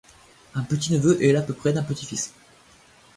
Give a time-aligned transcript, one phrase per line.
[0.55, 2.33] Un petit-neveu est l'à peu près d'un petit-fils.